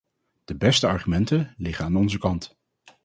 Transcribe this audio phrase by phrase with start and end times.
[0.45, 2.57] De beste argumenten liggen aan onze kant.